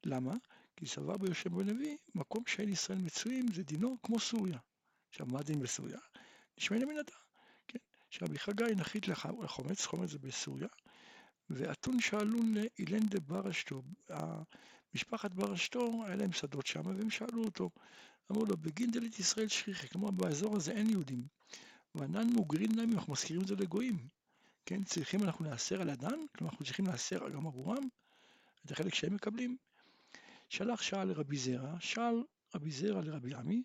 למה? 0.07 0.35
כי 0.77 0.87
סבר 0.87 1.17
ביושב 1.17 1.59
לוי, 1.59 1.97
מקום 2.15 2.43
שאין 2.47 2.69
ישראל 2.69 2.99
מצויים 2.99 3.47
זה 3.53 3.63
דינו 3.63 3.97
כמו 4.03 4.21
סוריה. 4.21 4.59
עכשיו, 5.11 5.27
מה 5.27 5.41
הדין 5.41 5.61
בסוריה? 5.61 5.99
מן 6.71 6.97
הדעת, 6.97 7.11
כן? 7.69 7.79
שרבי 8.11 8.39
חגי 8.39 8.75
נחית 8.77 9.09
לחומץ, 9.09 9.87
חומץ 9.87 10.11
זה 10.11 10.19
בסוריה, 10.19 10.69
ואתון 11.51 12.01
שאלון 12.01 12.55
לאילן 12.55 13.07
דה 13.09 13.21
ברשתו, 13.21 13.83
משפחת 14.95 15.35
ברשתו, 15.35 16.03
היה 16.07 16.17
להם 16.17 16.33
שדות 16.33 16.67
שם, 16.67 16.87
והם 16.87 17.11
שאלו 17.11 17.45
אותו, 17.45 17.71
אמרו 18.33 18.45
לו, 18.47 18.57
בגין 18.57 18.91
דלית 18.91 19.19
ישראל 19.19 19.49
שכיחי, 19.49 19.89
כלומר 19.89 20.11
באזור 20.11 20.57
הזה 20.57 20.73
אין 20.73 20.91
יהודים, 20.91 21.27
וענן 21.95 22.27
מוגרין 22.27 22.75
להם, 22.75 22.93
אנחנו 22.93 23.13
מזכירים 23.13 23.43
את 23.43 23.47
זה 23.47 23.55
לגויים. 23.55 24.09
כן, 24.67 24.85
צריכים 24.85 25.23
אנחנו 25.23 25.45
להסר 25.45 25.81
על 25.81 25.89
ידן, 25.89 26.19
כלומר 26.37 26.51
אנחנו 26.51 26.65
צריכים 26.65 26.87
להסר 26.87 27.29
גם 27.29 27.47
עבורם 27.47 27.89
את 28.67 28.71
החלק 28.71 28.95
שהם 28.95 29.15
מקבלים. 29.15 29.57
שלח 30.49 30.83
שאל 30.83 31.05
לרבי 31.05 31.37
זרע, 31.37 31.77
שאל 31.81 32.25
רבי 32.55 32.71
זרע 32.71 33.01
לרבי 33.01 33.35
עמי, 33.35 33.63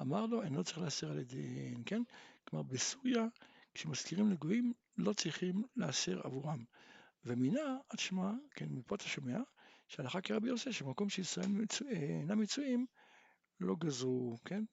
אמר 0.00 0.26
לו 0.26 0.42
אינו 0.42 0.64
צריך 0.64 0.78
להסר 0.78 1.10
על 1.10 1.18
ידיהן, 1.18 1.82
כן? 1.86 2.02
כלומר 2.44 2.62
בסוריה 2.62 3.26
כשמזכירים 3.74 4.30
לגויים 4.30 4.72
לא 4.96 5.12
צריכים 5.12 5.62
להסר 5.76 6.20
עבורם. 6.24 6.64
ומינה 7.24 7.78
עד 7.88 7.98
שמע, 7.98 8.32
כן, 8.50 8.66
מפה 8.70 8.94
אתה 8.94 9.04
שומע, 9.04 9.38
שהלכה 9.88 10.20
כרבי 10.20 10.48
יוסף 10.48 10.70
שבמקום 10.70 11.08
שישראל 11.08 11.48
מצו, 11.48 11.84
אה, 11.84 12.18
אינם 12.20 12.40
מצויים 12.40 12.86
לא 13.60 13.74
גזרו, 13.78 14.36
כן? 14.44 14.64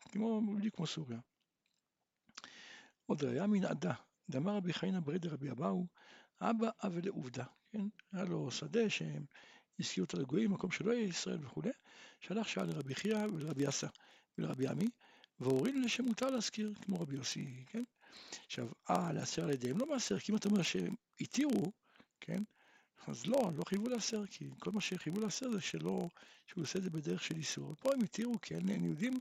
כמו, 0.00 0.40
בדיוק 0.56 0.76
כמו 0.76 0.86
סוריה. 0.86 1.20
עוד 3.06 3.24
ראיה 3.24 3.46
מנעדה, 3.46 3.94
דאמר 4.30 4.56
רבי 4.56 4.72
חיינה 4.72 5.00
ברי 5.00 5.18
דרבי 5.18 5.50
אבאו, 5.50 5.86
אבא 6.40 6.70
אבה 6.86 7.00
לעובדה, 7.04 7.44
כן? 7.70 7.86
היה 8.12 8.24
לו 8.24 8.50
שדה 8.50 8.90
שהם 8.90 9.24
הזכירו 9.80 10.04
אותו 10.04 10.18
לגויים, 10.18 10.50
מקום 10.50 10.70
שלא 10.70 10.92
יהיה 10.92 11.08
ישראל 11.08 11.38
וכולי, 11.44 11.70
שלח 12.20 12.48
שעה 12.48 12.64
לרבי 12.64 12.94
חייא 12.94 13.18
ולרבי 13.18 13.68
אסא 13.68 13.86
ולרבי 14.38 14.68
עמי, 14.68 14.88
והוריד 15.40 15.74
לשם 15.84 16.04
מותר 16.04 16.30
להזכיר, 16.30 16.72
כמו 16.82 17.00
רבי 17.00 17.16
יוסי, 17.16 17.64
כן? 17.66 17.82
עכשיו, 18.46 18.68
אה, 18.90 19.12
להסר 19.12 19.44
על 19.44 19.50
ידיהם 19.50 19.78
לא 19.78 19.86
מעשר, 19.86 20.18
כי 20.18 20.32
אם 20.32 20.36
אתה 20.36 20.48
אומר 20.48 20.62
שהם 20.62 20.94
התירו, 21.20 21.72
כן? 22.20 22.42
אז 23.06 23.26
לא, 23.26 23.50
לא 23.56 23.62
חייבו 23.68 23.88
להסר, 23.88 24.26
כי 24.26 24.48
כל 24.58 24.70
מה 24.72 24.80
שחייבו 24.80 25.20
להסר 25.20 25.50
זה 25.50 25.60
שלא, 25.60 26.08
שהוא 26.46 26.62
עושה 26.62 26.78
את 26.78 26.82
זה 26.84 26.90
בדרך 26.90 27.22
של 27.22 27.36
איסור. 27.36 27.74
פה 27.80 27.92
הם 27.92 28.00
התירו, 28.00 28.40
כי 28.42 28.54
אין 28.54 28.84
יהודים, 28.84 29.18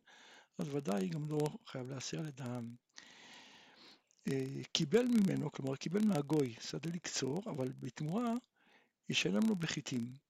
אז 0.57 0.67
ודאי 0.75 1.09
גם 1.09 1.29
לא 1.29 1.39
חייב 1.65 1.89
להסר 1.89 2.19
על 2.19 2.27
ידם. 2.27 2.75
אה, 4.27 4.61
קיבל 4.71 5.05
ממנו, 5.05 5.51
כלומר 5.51 5.75
קיבל 5.75 6.05
מהגוי 6.05 6.55
שדה 6.59 6.89
לקצור, 6.93 7.41
אבל 7.45 7.71
בתמורה 7.79 8.33
ישלם 9.09 9.47
לו 9.47 9.55
בחיטים. 9.55 10.28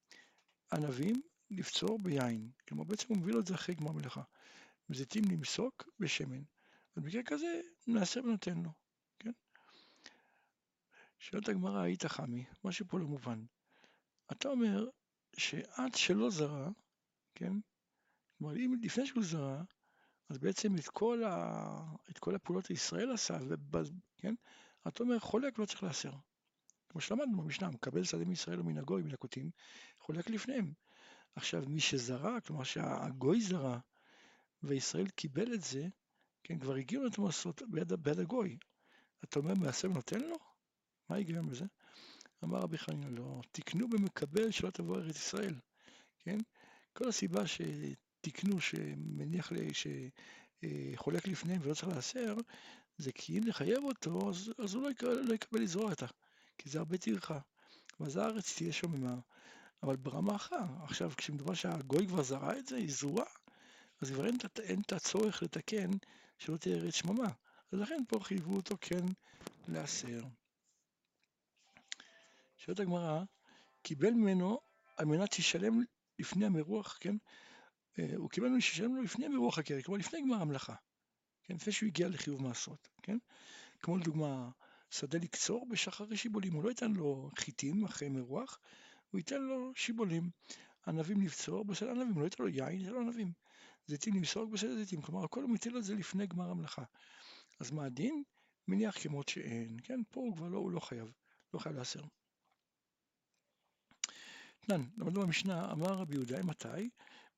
ענבים 0.74 1.22
לפצור 1.50 2.00
ביין, 2.00 2.52
כלומר 2.68 2.84
בעצם 2.84 3.06
הוא 3.10 3.18
מביא 3.18 3.34
לו 3.34 3.40
את 3.40 3.48
זה 3.48 3.56
אחרי 3.56 3.76
גמר 3.76 3.92
מלאכה. 3.92 4.22
זיתים 4.90 5.24
למסוק 5.32 5.90
בשמן. 6.00 6.44
במקרה 6.96 7.24
כזה 7.24 7.62
נעשה 7.88 8.20
ונותן 8.20 8.58
לו, 8.58 8.72
כן? 9.20 9.32
שואלת 11.20 11.50
הגמרא, 11.50 11.82
היית 11.82 12.06
חמי, 12.06 12.46
משהו 12.64 12.86
פה 12.88 13.00
לא 13.00 13.06
מובן. 13.06 13.46
אתה 14.32 14.50
אומר 14.50 14.90
שעד 15.38 15.96
שלא 15.96 16.30
זרה, 16.30 16.70
כן? 17.36 17.54
כלומר, 18.38 18.56
אם 18.56 18.76
לפני 18.82 19.06
שהוא 19.06 19.24
זרה, 19.24 19.64
אז 20.30 20.38
בעצם 20.38 20.76
את 20.76 20.88
כל, 20.88 21.24
ה... 21.24 21.66
את 22.10 22.20
כל 22.20 22.36
הפעולות 22.36 22.70
ישראל 22.70 23.12
עשה, 23.12 23.38
ובז... 23.48 23.92
כן? 24.18 24.36
אתה 24.88 25.04
אומר 25.04 25.20
חולק 25.20 25.60
לא 25.60 25.66
צריך 25.66 25.84
להסר. 25.84 26.14
כמו 26.90 27.02
שלמדנו 27.02 27.42
במשנה, 27.42 27.70
מקבל 27.70 28.04
שדה 28.04 28.26
מישראל 28.26 28.60
ומן 28.60 28.78
הגוי, 28.78 29.02
מן 29.02 29.14
הכותים, 29.14 29.50
חולק 30.00 30.30
לפניהם. 30.30 30.74
עכשיו 31.36 31.64
מי 31.68 31.80
שזרה, 31.80 32.42
כלומר 32.42 32.64
שהגוי 32.64 33.42
זרה, 33.42 33.80
וישראל 34.64 35.08
קיבל 35.08 35.54
את 35.54 35.62
זה, 35.62 35.88
כן, 36.44 36.60
כבר 36.60 36.76
הגיעו 36.76 37.08
את 37.08 37.18
המסות 37.18 37.62
ביד, 37.70 37.94
ביד 37.94 38.20
הגוי. 38.20 38.58
אתה 39.24 39.40
אומר 39.40 39.54
מעשר 39.54 39.88
נותן 39.88 40.20
לו? 40.20 40.36
מה 41.10 41.16
ההיגיון 41.16 41.50
בזה? 41.50 41.66
אמר 42.44 42.60
רבי 42.60 42.78
חנין, 42.78 43.16
לא, 43.16 43.42
תקנו 43.52 43.90
במקבל 43.90 44.52
שלא 44.52 44.70
תבוא 44.70 44.98
ארץ 44.98 45.16
ישראל, 45.16 45.56
כן? 46.20 46.38
כל 46.94 47.10
הסיבה 47.10 47.48
ש... 47.48 47.62
תקנו 48.22 48.62
שמניח, 48.62 49.52
שחולק 49.74 51.28
לפניהם 51.28 51.62
ולא 51.64 51.74
צריך 51.74 51.88
להסר, 51.88 52.36
זה 52.98 53.12
כי 53.12 53.38
אם 53.38 53.44
נחייב 53.48 53.84
אותו, 53.84 54.30
אז, 54.30 54.54
אז 54.58 54.74
הוא 54.74 54.84
לא 54.84 54.92
יקבל, 54.92 55.22
לא 55.22 55.34
יקבל 55.34 55.62
לזרוע 55.62 55.90
אותה, 55.90 56.06
כי 56.60 56.70
זה 56.70 56.80
הרבה 56.80 56.98
טרחה. 56.98 57.40
ואז 58.00 58.18
הארץ 58.18 58.56
תהיה 58.58 58.74
שוממה. 58.74 59.16
אבל 59.84 59.96
ברמה 59.96 60.36
אחת, 60.36 60.58
עכשיו 60.84 61.12
כשמדובר 61.18 61.54
שהגוי 61.54 62.08
כבר 62.08 62.24
זרע 62.24 62.58
את 62.58 62.68
זה, 62.68 62.76
היא 62.76 62.92
זרועה, 62.92 63.26
אז 64.02 64.12
כבר 64.12 64.26
אין, 64.26 64.82
את 64.86 64.94
הצורך 64.94 65.44
לתקן 65.44 65.90
שלא 66.38 66.58
תהיה 66.58 66.76
ארץ 66.78 66.94
שממה. 66.94 67.30
אז 67.72 67.80
לכן 67.80 67.98
פה 68.08 68.20
חייבו 68.20 68.56
אותו 68.56 68.76
כן 68.82 69.06
להסר. 69.68 70.22
שואלת 72.58 72.80
הגמרא, 72.80 73.24
קיבל 73.82 74.12
ממנו 74.12 74.60
על 74.98 75.06
מנת 75.06 75.34
שישלם 75.34 75.84
לפני 76.20 76.46
המרוח, 76.46 76.98
כן? 77.02 77.16
אה, 78.00 78.16
הוא 78.16 78.30
קיבל 78.30 78.48
ממנו 78.48 78.62
שישלם 78.62 78.96
לו 78.96 79.02
לפני 79.02 79.28
מרוח 79.28 79.58
הקרן, 79.58 79.82
כלומר 79.82 80.00
לפני 80.00 80.22
גמר 80.22 80.42
המלאכה, 80.42 80.76
כן? 81.44 81.56
לפני 81.56 81.74
שהוא 81.74 81.88
הגיע 81.88 82.08
לחיוב 82.08 82.42
מעשרות, 82.42 82.90
כן? 83.04 83.18
כמו 83.80 83.98
לדוגמה, 83.98 84.50
שדה 84.90 85.18
לקצור 85.18 85.66
בשחר 85.70 86.16
שיבולים, 86.16 86.54
הוא 86.54 86.64
לא 86.64 86.70
ייתן 86.70 86.92
לו 86.92 87.30
חיטים 87.36 87.86
אחרי 87.86 88.10
מרוח, 88.10 88.60
הוא 89.12 89.20
ייתן 89.20 89.42
לו 89.42 89.72
שיבולים. 89.76 90.30
ענבים 90.88 91.22
לבצור 91.22 91.66
בשדה 91.66 91.92
ענבים, 91.92 92.14
הוא 92.14 92.20
לא 92.20 92.26
ייתן 92.26 92.44
לו 92.44 92.50
יין, 92.50 92.80
ייתן 92.80 92.92
לו 92.92 93.02
ענבים. 93.02 93.32
זיתים 93.88 94.16
למסור 94.16 94.46
בשדה 94.46 94.76
זיתים, 94.76 95.02
כלומר 95.02 95.24
הכל 95.24 95.42
הוא 95.42 95.50
מטיל 95.50 95.76
על 95.76 95.82
זה 95.82 95.96
לפני 95.96 96.28
גמר 96.28 96.50
המלאכה. 96.50 96.84
אז 97.60 97.72
מה 97.72 97.86
הדין? 97.86 98.24
מניח 98.68 99.04
כמות 99.04 99.30
שאין, 99.30 99.78
כן? 99.84 100.00
פה 100.10 100.20
הוא 100.20 100.36
כבר 100.36 100.48
לא, 100.48 100.58
הוא 100.58 100.72
לא 100.72 100.80
חייב, 100.80 101.12
לא 101.54 101.60
חייב 101.60 101.76
להסר. 101.76 102.02
תנן, 104.60 104.82
למדנו 104.98 105.22
במשנה, 105.22 105.72
אמר 105.72 105.94
רבי 105.94 106.14
יהודה, 106.14 106.44
מתי? 106.44 106.90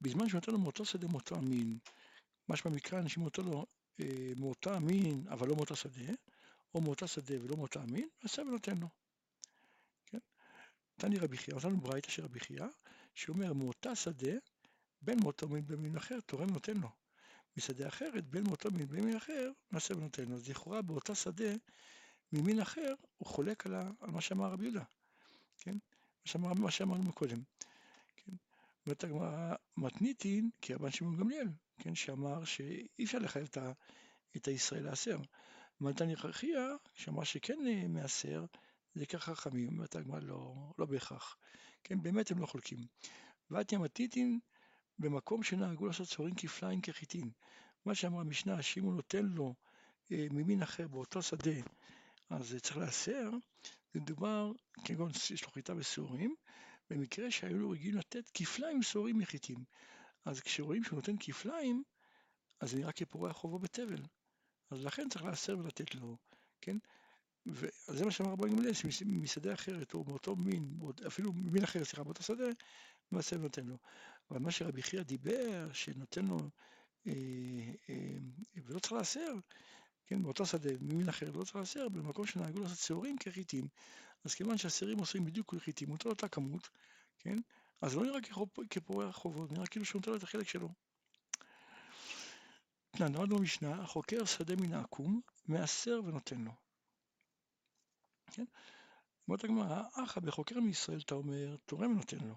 בזמן 0.02 0.30
שנותן 0.30 0.52
לו 0.52 0.60
מאותו 0.60 0.86
שדה 0.86 1.08
מאותו 1.08 1.36
המין. 1.36 1.78
משמע 2.50 2.72
מקרא 2.72 3.00
אנשים 3.00 3.24
נותן 3.24 3.44
לו 3.44 3.66
אה, 4.00 4.34
מאותו 4.38 4.74
המין 4.74 5.28
אבל 5.30 5.48
לא 5.48 5.56
מאותו 5.56 5.76
שדה, 5.76 6.14
או 6.76 6.82
מאותה 6.82 7.08
שדה 7.08 7.36
ולא 7.44 7.58
מאותו 7.58 7.80
המין, 7.80 8.10
ועשה 8.24 8.42
ונותן 8.42 8.78
לו. 8.78 8.88
כן? 10.06 10.20
תני 10.96 11.18
רבי 11.18 11.38
חייא, 11.38 11.56
אותנו 11.56 11.82
ברייתא 11.82 12.10
של 12.10 12.24
רבי 12.24 12.40
חייא, 12.40 12.66
שאומר 13.16 13.54
מאותה 13.54 13.96
שדה, 13.96 14.32
בין 15.02 15.20
מאותו 15.20 15.48
מין 15.48 15.66
במין 15.68 15.98
אחר, 15.98 16.20
תורם 16.20 16.50
נותן 16.50 16.78
לו. 16.78 16.90
משדה 17.58 17.88
אחרת, 17.88 18.26
בין 18.30 18.44
מאותו 18.44 18.72
מין 18.72 18.88
במין 18.88 19.18
אחר, 19.18 19.52
מעשה 19.72 19.98
ונותן 19.98 20.26
לו. 20.26 20.36
אז 20.36 20.50
לכאורה 20.50 20.82
באותה 20.82 21.16
שדה, 21.16 21.54
ממין 22.34 22.60
אחר, 22.60 22.94
הוא 23.18 23.28
חולק 23.28 23.66
על, 23.66 23.74
מה 24.02 24.22
שאמר 24.22 24.52
רבי 24.52 24.64
יהודה. 24.64 24.84
כן? 25.58 25.78
מה 26.44 26.72
שאמרנו 26.72 27.14
קודם. 27.14 27.42
כן? 28.16 28.32
אומרת 28.86 29.04
הגמרא, 29.04 29.56
מתניתין 29.78 30.50
כרבן 30.62 30.92
שמעון 30.92 31.18
גמליאל, 31.18 31.48
כן? 31.80 31.96
שאמר 31.96 32.46
שאי 32.46 33.04
אפשר 33.04 33.20
לחייב 33.20 33.48
את 34.38 34.48
הישראל 34.48 34.84
לעשר. 34.84 35.18
מתן 35.82 36.10
יחכיה, 36.10 36.68
שאמר 36.94 37.24
שכן 37.24 37.58
אה, 37.68 37.88
מעשר, 37.88 38.46
זה 38.96 39.06
ככה 39.06 39.36
חכמים, 39.36 39.68
אומרת 39.68 39.96
הגמרא 39.96 40.20
לא, 40.20 40.56
לא 40.78 40.86
בהכרח. 40.86 41.38
כן, 41.84 42.02
באמת 42.02 42.32
הם 42.32 42.40
לא 42.40 42.46
חולקים. 42.46 42.80
ואתיה 43.52 43.80
מתניתין 43.80 44.40
במקום 45.00 45.44
שנהגו 45.44 45.86
לעשות 45.86 46.08
צהרין 46.08 46.34
כפליים 46.38 46.82
כחיטין. 46.82 47.32
מה 47.86 47.96
שאמרה 47.96 48.22
המשנה, 48.22 48.62
שאם 48.62 48.84
הוא 48.84 48.94
נותן 48.94 49.26
לו 49.26 49.56
אה, 50.12 50.28
ממין 50.32 50.62
אחר 50.62 50.88
באותו 50.88 51.22
שדה, 51.22 51.62
אז 52.30 52.56
צריך 52.62 52.78
לעשר, 52.78 53.30
זה 53.94 54.00
מדובר, 54.00 54.52
כגון 54.86 55.12
יש 55.34 55.44
לו 55.44 55.52
חיטה 55.52 55.76
בסורים, 55.76 56.36
במקרה 56.90 57.32
שהיו 57.32 57.58
לו 57.58 57.70
רגילים 57.70 58.00
לתת 58.00 58.30
כפליים 58.34 58.84
סורים 58.84 59.18
מחיטים. 59.18 59.58
אז 60.26 60.40
כשרואים 60.40 60.84
שהוא 60.84 60.96
נותן 60.96 61.16
כפליים, 61.20 61.84
אז 62.60 62.72
זה 62.72 62.78
נראה 62.78 62.92
כפורע 62.92 63.34
חובו 63.34 63.60
בתבל. 63.60 64.02
אז 64.72 64.86
לכן 64.86 65.10
צריך 65.10 65.26
לעשר 65.26 65.58
ולתת 65.60 65.96
לו, 65.96 66.18
כן? 66.62 66.78
וזה 67.46 68.06
מה 68.06 68.12
שאמר 68.12 68.32
רבי 68.32 68.50
גמליאל, 68.50 68.74
שמשדה 68.74 69.54
אחרת, 69.54 69.94
או 69.94 70.04
מאותו 70.04 70.36
מין, 70.36 70.80
אפילו 71.08 71.34
מין 71.34 71.64
אחר, 71.64 71.84
סליחה, 71.84 72.04
באותו 72.04 72.24
שדה, 72.24 72.50
מעשר 73.12 73.40
ונותן 73.40 73.66
לו. 73.66 73.78
אבל 74.32 74.40
מה 74.40 74.52
שרבי 74.52 74.82
חייא 74.82 75.04
דיבר, 75.04 75.74
שנותן 75.74 76.26
לו, 76.26 76.38
אה, 77.08 77.14
אה, 77.90 78.18
ולא 78.66 78.80
צריך 78.80 78.94
לעשר, 78.94 79.34
כן, 80.06 80.24
באותו 80.24 80.46
שדה, 80.46 80.70
ממין 80.82 81.10
אחר, 81.10 81.32
לא 81.32 81.44
צריך 81.44 81.56
לעשר, 81.56 81.90
במקום 81.90 82.26
שנהגו 82.26 82.60
לעשות 82.60 82.78
שעורים 82.78 83.18
כחיטים. 83.20 83.68
אז 84.24 84.36
כיוון 84.36 84.58
שהשעירים 84.58 85.00
עושים 85.00 85.26
בדיוק 85.26 85.56
כחיטים, 85.56 85.92
אותו 85.92 86.10
אותה 86.10 86.28
כמות, 86.28 86.70
כן, 87.20 87.38
אז 87.82 87.96
לא 87.96 88.04
נראה 88.04 88.20
כפורע 88.70 89.12
חובות, 89.12 89.52
נראה 89.52 89.68
כאילו 89.68 89.86
שהוא 89.86 90.00
נותן 90.00 90.12
לו 90.12 90.18
את 90.18 90.24
החלק 90.24 90.48
שלו. 90.48 90.70
למדנו 93.00 93.38
במשנה, 93.38 93.84
החוקר 93.84 94.26
שדה 94.26 94.56
מן 94.56 94.74
העקום, 94.74 95.22
מעשר 95.48 96.02
ונותן 96.06 96.42
לו. 96.42 96.52
כן? 98.32 98.46
אומרת 99.28 99.44
הגמרא, 99.44 99.84
אחא 100.04 100.20
בחוקר 100.20 100.60
מישראל 100.60 101.00
אתה 101.00 101.16
אומר, 101.16 101.56
תורם 101.66 101.92
ונותן 101.92 102.20
לו. 102.28 102.36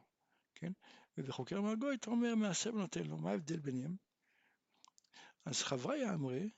כן? 0.54 0.73
ובחוקר 1.18 1.61
מהגוי 1.61 1.94
אתה 1.94 2.11
אומר, 2.11 2.34
מעשר 2.34 2.75
ונותן 2.75 3.06
לו. 3.06 3.18
מה 3.18 3.30
ההבדל 3.30 3.61
ביניהם? 3.61 3.96
אז 5.44 5.62
חבריה 5.62 6.14
אמרי, 6.14 6.50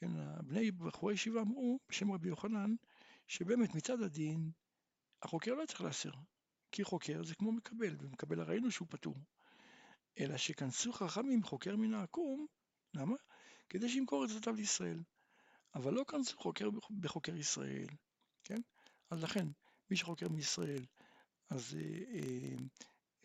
כן, 0.00 0.10
בני 0.46 0.70
בחורי 0.70 1.14
ישיבה 1.14 1.40
אמרו, 1.40 1.78
בשם 1.88 2.12
רבי 2.12 2.28
יוחנן, 2.28 2.74
שבאמת 3.28 3.74
מצד 3.74 4.02
הדין, 4.02 4.50
החוקר 5.22 5.54
לא 5.54 5.66
צריך 5.66 5.80
להסר. 5.80 6.12
כי 6.72 6.84
חוקר 6.84 7.24
זה 7.24 7.34
כמו 7.34 7.52
מקבל, 7.52 7.96
ומקבל 8.00 8.42
ראינו 8.42 8.70
שהוא 8.70 8.88
פטור. 8.90 9.16
אלא 10.18 10.36
שכנסו 10.36 10.92
חכמים 10.92 11.42
חוקר 11.42 11.76
מן 11.76 11.94
העקום, 11.94 12.46
למה? 12.94 13.16
כדי 13.68 13.88
שימכור 13.88 14.24
את 14.24 14.28
זאתיו 14.28 14.54
לישראל. 14.54 15.02
אבל 15.74 15.94
לא 15.94 16.04
כנסו 16.04 16.36
חוקר 16.36 16.68
בחוקר 17.00 17.36
ישראל, 17.36 17.86
כן? 18.44 18.60
אז 19.10 19.22
לכן, 19.22 19.46
מי 19.90 19.96
שחוקר 19.96 20.28
מישראל, 20.28 20.84
אז 21.50 21.76
אה, 21.80 22.04
אה, 22.14 22.56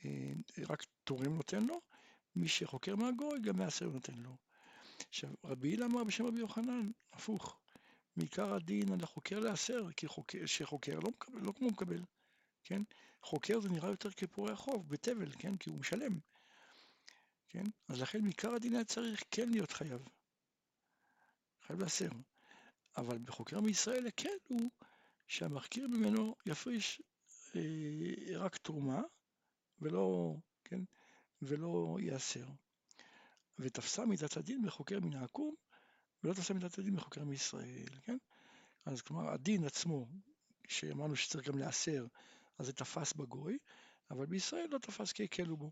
אה, 0.05 0.34
רק 0.69 0.84
תורם 1.03 1.36
נותן 1.36 1.63
לו, 1.63 1.81
מי 2.36 2.48
שחוקר 2.48 2.95
מהגוי, 2.95 3.39
גם 3.39 3.57
מעשר 3.57 3.89
נותן 3.89 4.13
לו. 4.13 4.38
עכשיו, 5.10 5.29
רבי 5.43 5.69
הילה 5.69 5.86
אמר 5.86 6.03
בשם 6.03 6.25
רבי 6.25 6.39
יוחנן, 6.39 6.91
הפוך, 7.13 7.60
מעיקר 8.17 8.53
הדין 8.53 8.91
על 8.93 9.00
החוקר 9.03 9.39
לעשר, 9.39 9.91
כי 9.98 10.07
חוקר, 10.07 10.45
שחוקר 10.45 11.00
לא, 11.00 11.10
מקבל, 11.10 11.41
לא 11.41 11.51
כמו 11.51 11.67
מקבל, 11.67 12.01
כן? 12.63 12.81
חוקר 13.22 13.60
זה 13.60 13.69
נראה 13.69 13.89
יותר 13.89 14.12
כפורע 14.12 14.55
חוב, 14.55 14.89
בתבל, 14.89 15.31
כן? 15.39 15.57
כי 15.57 15.69
הוא 15.69 15.79
משלם. 15.79 16.19
כן? 17.56 17.66
אז 17.88 18.02
לכן 18.02 18.22
מעיקר 18.22 18.54
הדין 18.54 18.74
היה 18.76 18.84
צריך 18.84 19.24
כן 19.32 19.50
להיות 19.50 19.72
חייב. 19.72 20.02
חייב 21.62 21.80
להסר. 21.80 22.10
אבל 22.98 23.18
בחוקר 23.18 23.60
מישראל 23.62 24.08
הקל 24.08 24.38
הוא 24.44 24.72
שהמחקיר 25.28 25.88
ממנו 25.88 26.36
יפריש 26.46 27.02
אה, 27.56 28.38
רק 28.38 28.58
תרומה 28.58 29.02
ולא, 29.80 30.36
כן? 30.64 30.80
ולא 31.42 31.98
יאסר. 32.00 32.46
ותפסה 33.60 34.06
מידת 34.06 34.38
הדין 34.38 34.66
בחוקר 34.66 35.00
מן 35.00 35.14
העקום 35.14 35.56
ולא 36.24 36.34
תפסה 36.34 36.54
מידת 36.54 36.80
הדין 36.80 36.96
בחוקר 36.96 37.24
מישראל, 37.24 38.00
כן? 38.02 38.18
אז 38.86 39.02
כלומר 39.02 39.30
הדין 39.30 39.64
עצמו, 39.64 40.08
שאמרנו 40.68 41.16
שצריך 41.16 41.48
גם 41.48 41.58
להסר, 41.58 42.06
אז 42.58 42.66
זה 42.66 42.74
תפס 42.74 43.14
בגוי, 43.14 43.58
אבל 44.12 44.26
בישראל 44.26 44.68
לא 44.72 44.78
תפס 44.78 45.12
כי 45.12 45.24
הקלו 45.24 45.58
בו. 45.58 45.70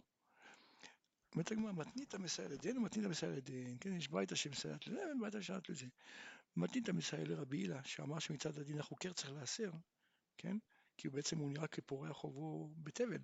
אומרת 1.33 1.51
הגמרא, 1.51 1.71
מתנית 1.71 2.15
מסייע 2.15 2.47
לדין 2.47 2.77
ומתנית 2.77 3.05
מסייע 3.05 3.31
לדין, 3.31 3.77
כן, 3.79 3.93
יש 3.93 4.07
ברייתא 4.07 4.35
שמסייעת 4.35 4.87
לזה 4.87 5.01
וברייתא 5.15 5.41
שמסייעת 5.41 5.69
לזה. 5.69 5.85
מתנית 6.55 6.89
מסייע 6.89 7.23
לרבי 7.23 7.57
הילה, 7.57 7.83
שאמר 7.83 8.19
שמצד 8.19 8.59
הדין 8.59 8.79
החוקר 8.79 9.13
צריך 9.13 9.31
להסר, 9.31 9.71
כן, 10.37 10.57
כי 10.97 11.07
הוא 11.07 11.13
בעצם 11.13 11.37
הוא 11.37 11.51
נראה 11.51 11.67
כפורע 11.67 12.13
חובו 12.13 12.73
בתבל. 12.77 13.21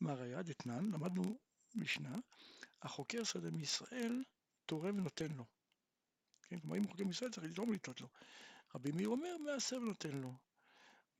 מה 0.00 0.14
ראיה 0.14 0.42
דתנן, 0.42 0.90
למדנו 0.90 1.38
משנה, 1.74 2.16
החוקר 2.82 3.24
שדה 3.24 3.50
מישראל 3.50 4.22
תורם 4.66 4.98
ונותן 4.98 5.32
לו. 5.32 5.44
כן, 6.42 6.58
כלומר 6.58 6.76
אם 6.76 6.82
הוא 6.82 6.90
חוקר 6.90 7.04
מישראל 7.04 7.30
צריך 7.30 7.46
לתרום 7.46 7.68
ולתלות 7.68 8.00
לו. 8.00 8.08
רבי 8.74 8.92
מאיר 8.92 9.08
אומר, 9.08 9.36
מעשר 9.38 9.76
ונותן 9.76 10.16
לו. 10.16 10.34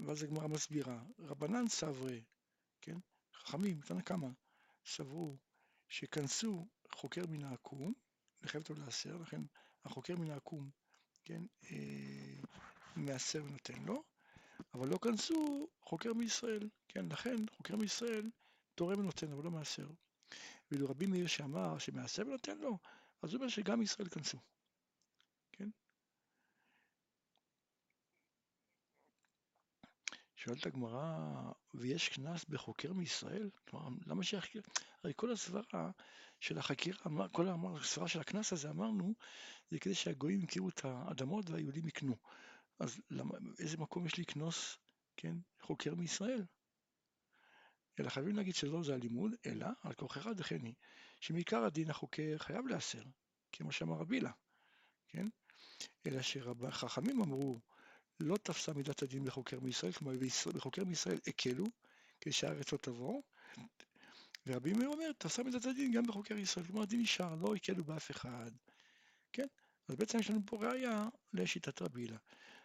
ואז 0.01 0.23
הגמרא 0.23 0.47
מסבירה, 0.47 1.03
רבנן 1.19 1.69
סברי, 1.69 2.25
כן, 2.81 2.97
חכמים, 3.35 3.81
תנא 3.81 4.01
קמא, 4.01 4.29
סברו 4.87 5.37
שכנסו 5.89 6.67
חוקר 6.93 7.23
מן 7.29 7.45
העקום, 7.45 7.93
לחייב 8.43 8.63
אותו 8.63 8.75
להסר, 8.75 9.17
לכן 9.17 9.43
החוקר 9.85 10.17
מן 10.17 10.31
העקום, 10.31 10.71
כן, 11.25 11.43
אה, 11.71 12.41
מעשר 12.97 13.45
ונותן 13.45 13.83
לו, 13.83 14.03
אבל 14.75 14.89
לא 14.89 14.99
כנסו 15.03 15.69
חוקר 15.83 16.13
מישראל, 16.13 16.69
כן, 16.89 17.07
לכן 17.13 17.37
חוקר 17.57 17.77
מישראל 17.77 18.31
תורם 18.75 18.99
ונותן, 18.99 19.33
אבל 19.33 19.45
לא 19.45 19.51
מעשר. 19.51 19.87
ואילו 20.71 20.89
רבי 20.91 21.07
מאיר 21.07 21.27
שאמר 21.27 21.79
שמעשר 21.79 22.23
ונותן 22.27 22.59
לו, 22.59 22.79
אז 23.23 23.33
הוא 23.33 23.39
אומר 23.39 23.49
שגם 23.49 23.83
ישראל 23.83 24.09
כנסו. 24.09 24.39
שואלת 30.47 30.67
הגמרא, 30.67 31.31
ויש 31.75 32.09
קנס 32.09 32.45
בחוקר 32.49 32.93
מישראל? 32.93 33.51
כלומר, 33.69 33.89
למה 34.07 34.25
שיחקר? 34.25 34.61
הרי 35.05 35.13
כל 35.17 35.33
הסברה 35.33 35.91
של 36.41 36.59
החקירה, 36.59 37.29
כל 37.33 37.49
הסברה 37.49 38.09
של 38.09 38.21
הקנס 38.21 38.53
הזה 38.53 38.71
אמרנו, 38.71 39.15
זה 39.71 39.79
כדי 39.79 39.95
שהגויים 39.95 40.43
יכירו 40.43 40.69
את 40.69 40.85
האדמות 40.85 41.51
והיהודים 41.51 41.89
יקנו. 41.89 42.17
אז 42.79 43.01
למה, 43.11 43.35
איזה 43.59 43.77
מקום 43.77 44.07
יש 44.07 44.19
לקנוס, 44.19 44.79
כן, 45.17 45.37
חוקר 45.61 45.95
מישראל? 45.95 46.45
אלא 48.01 48.09
חייבים 48.09 48.37
להגיד 48.37 48.55
שלא 48.55 48.83
זה 48.83 48.95
הלימוד, 48.95 49.33
אלא 49.47 49.67
על 49.83 49.93
כוחך 49.93 50.27
דכני, 50.27 50.75
שמעיקר 51.21 51.65
הדין 51.65 51.91
החוקר 51.91 52.39
חייב 52.39 52.67
להסר, 52.67 53.03
כמו 53.53 53.73
שאמר 53.73 53.97
רבילה, 53.97 54.31
כן? 55.09 55.29
אלא 56.07 56.23
שחכמים 56.23 57.23
אמרו 57.23 57.61
לא 58.21 58.37
תפסה 58.37 58.73
מידת 58.73 59.03
הדין 59.03 59.25
בחוקר 59.25 59.61
מישראל, 59.61 59.93
כלומר 59.93 60.15
בחוקר 60.55 60.85
מישראל 60.85 61.19
הקלו, 61.27 61.67
כשהארץ 62.21 62.73
לא 62.73 62.79
תבוא. 62.79 63.23
ורבי 64.47 64.73
מאיר 64.73 64.89
אומר, 64.89 65.13
תעשה 65.19 65.43
מידת 65.43 65.65
הדין 65.67 65.93
גם 65.93 66.07
בחוקר 66.07 66.37
ישראל, 66.39 66.67
כלומר 66.67 66.83
הדין 66.83 67.01
נשאר, 67.01 67.35
לא 67.35 67.55
הקלו 67.55 67.85
באף 67.85 68.11
אחד. 68.11 68.51
כן? 69.33 69.47
אז 69.89 69.97
בעצם 69.97 70.19
יש 70.19 70.31
לנו 70.31 70.41
פה 70.47 70.57
ראייה 70.57 71.09
לשיטת 71.33 71.83
רבי 71.83 72.03
הילה. 72.03 72.17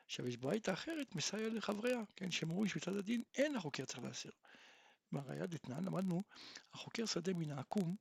עכשיו 0.05 0.27
יש 0.27 0.37
ברייתא 0.37 0.71
אחרת 0.71 1.15
מסייע 1.15 1.49
לחבריה, 1.49 2.01
כן, 2.15 2.31
שהם 2.31 2.49
אומרים 2.49 2.67
שמצד 2.67 2.95
הדין 2.95 3.23
אין 3.35 3.55
החוקר 3.55 3.85
צריך 3.85 4.03
להסר. 4.03 4.29
מהראיה 5.11 5.45
דתנן 5.45 5.83
למדנו, 5.83 6.23
החוקר 6.73 7.05
שדה 7.05 7.33
מן 7.33 7.51
העקום, 7.51 7.95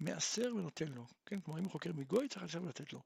מעשר 0.00 0.54
ונותן 0.56 0.88
לו, 0.88 1.06
כן, 1.26 1.40
כלומר 1.40 1.60
אם 1.60 1.64
הוא 1.64 1.72
חוקר 1.72 1.92
מגוי 1.92 2.28
צריך 2.28 2.42
להסר 2.42 2.62
ולתת 2.62 2.92
לו. 2.92 3.02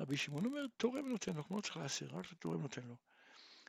רבי 0.00 0.16
שמעון 0.16 0.46
אומר, 0.46 0.66
תורם 0.76 1.04
ונותן 1.04 1.34
לו, 1.34 1.44
כלומר 1.44 1.56
לא 1.58 1.62
צריך 1.62 1.76
להסר, 1.76 2.06
רק 2.06 2.26
תורם 2.38 2.58
ונותן 2.58 2.82
לו. 2.82 2.96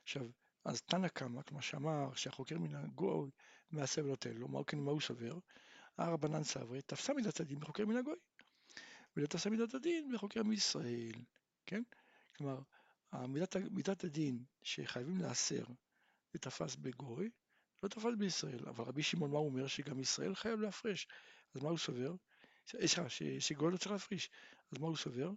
עכשיו, 0.04 0.28
אז 0.66 0.82
תנא 0.82 1.08
קמא, 1.08 1.42
כמו 1.42 1.62
שאמר 1.62 2.14
שהחוקר 2.14 2.60
מן 2.60 2.76
הגוי 2.76 3.30
מעשר 3.72 4.06
ונותן 4.06 4.34
לו, 4.34 4.48
מה, 4.48 4.64
כן, 4.64 4.78
הוא 4.78 5.02
סובר? 5.02 5.40
הרבנן 5.98 6.44
סברי, 6.44 6.82
תפסה 6.82 7.14
מידת 7.14 7.40
הדין 7.40 7.60
בחוקר 7.60 7.86
מן 7.86 7.98
הגוי, 7.98 8.16
ולא 9.16 9.28
תפסה 9.28 9.50
מידת 9.50 9.74
הדין 9.74 10.12
בחוקר 10.14 10.44
מישראל, 10.44 11.14
כן? 11.66 11.84
כלומר, 12.36 12.60
מידת, 13.28 13.56
מידת 13.56 14.04
הדין 14.04 14.44
שחייבים 14.64 15.18
להסר 15.18 15.64
זה 16.34 16.40
תפס 16.40 16.76
בגוי, 16.76 17.30
לא 17.84 17.90
תפס 17.90 18.16
בישראל, 18.18 18.68
אבל 18.68 18.84
רבי 18.84 19.04
שמעון 19.04 19.32
מה 19.32 19.38
הוא 19.38 19.48
אומר? 19.48 19.68
שגם 19.68 20.00
ישראל 20.00 20.36
חייב 20.36 20.60
להפרש, 20.60 21.08
אז 21.56 21.62
מה 21.62 21.70
הוא 21.70 21.78
סובר? 21.78 22.16
סליחה, 22.68 23.10
שגוי 23.40 23.72
לא 23.72 23.78
צריך 23.78 23.92
להפריש, 23.92 24.30
אז 24.72 24.78
מה 24.78 24.88
הוא 24.88 24.98
סובר? 24.98 25.32